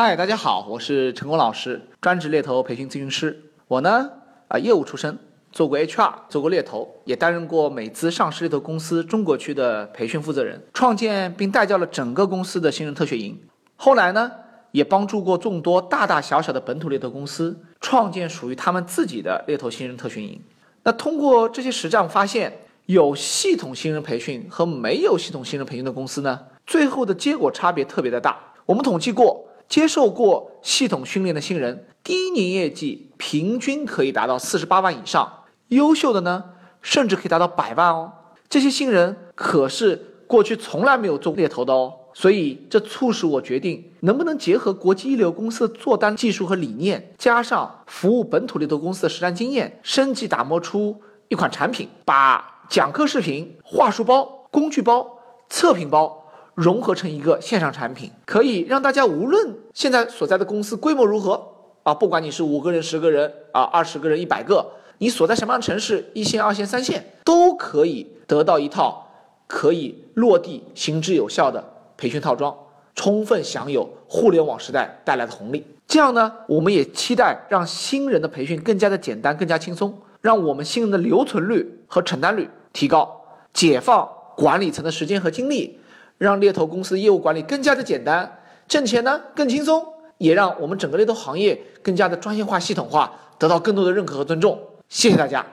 [0.00, 3.50] 嗨，大家好，我是陈功老师，专职猎头培训咨询师。
[3.66, 4.08] 我呢，
[4.46, 5.18] 啊，业务出身，
[5.50, 13.36] 做过 HR，做过猎头，也担任过美资上市猎头公司中国区的培训负责人，创建并带教了整个公司的新人特学营。
[13.74, 14.30] 后来呢，
[14.70, 20.40] 也帮助过众多大大小小的本土猎头公司创建属于他们自己的猎头新人特训营。
[20.84, 22.56] 那通过这些实战，发现
[22.86, 28.38] 有系统新人培训和没有系统新人培训的公司呢，最后的结果差别特别的大。
[28.64, 29.44] 我们统计过。
[29.68, 36.42] 接受过系统训练的新人，第一年业绩平均可以达到四十八万以上，优秀的呢，
[36.80, 38.12] 甚至可以达到百万哦。
[38.48, 50.98] 这些新人可是过去从来没有做猎头的哦，所以这促使我决定，能不能结合国际一流公司的做单技术和理念，加上服务本土猎头公司的实战经验，升级打磨出
[51.28, 55.18] 一款产品，把讲课视频、话术包、工具包、
[55.50, 56.17] 测评包。
[56.58, 61.40] 融合成一个线上产品，可以让大家无论现在所在的公司规模如何
[61.84, 64.66] 啊，不管你是五个人、十个人啊、二十个人、一百个，
[64.98, 69.06] 你所在什么样的城市，一线、二线、三线，都可以得到一套
[69.46, 71.62] 可以落地、行之有效的
[71.96, 72.52] 培训套装，
[72.96, 75.64] 充分享有互联网时代带来的红利。
[75.86, 83.20] 这样呢，我们也期待让新人的培训更加的简单、更加轻松，让我们新人的留存率和成单率提高，
[83.52, 85.78] 解放管理层的时间和精力。
[86.18, 89.84] 让猎头公司业务管理更加的简单，挣钱呢更轻松，
[90.18, 94.60] 也让我们整个猎头行业更加的专业化、系统化，得到更多的认可和尊重。
[94.88, 95.46] 谢谢大家。